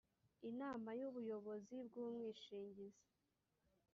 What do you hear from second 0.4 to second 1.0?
inama